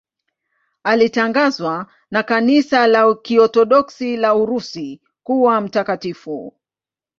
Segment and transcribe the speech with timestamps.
[0.83, 6.53] Alitangazwa na Kanisa la Kiorthodoksi la Urusi kuwa mtakatifu.